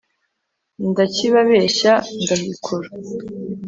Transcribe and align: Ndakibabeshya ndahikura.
Ndakibabeshya 0.89 1.93
ndahikura. 2.21 2.87